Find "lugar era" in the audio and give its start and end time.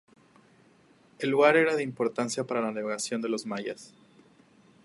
1.29-1.75